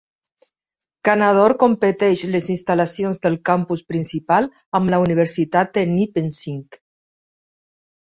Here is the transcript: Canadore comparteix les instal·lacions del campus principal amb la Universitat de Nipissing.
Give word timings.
Canadore 1.09 1.57
comparteix 1.63 2.23
les 2.37 2.47
instal·lacions 2.55 3.21
del 3.27 3.39
campus 3.51 3.87
principal 3.93 4.51
amb 4.81 4.97
la 4.97 5.03
Universitat 5.07 5.75
de 5.81 5.89
Nipissing. 5.95 6.61